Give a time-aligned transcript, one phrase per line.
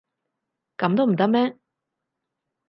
[0.77, 1.55] 噉都唔得咩？